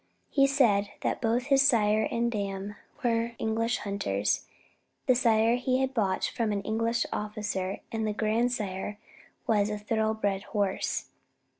[0.31, 4.47] He said that both his sire and dam were English hunters,
[5.05, 8.97] the sire he had bought from an English officer, and the grandsire
[9.45, 11.11] was a thoroughbred horse.